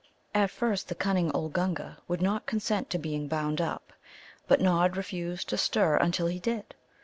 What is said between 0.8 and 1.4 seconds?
the cunning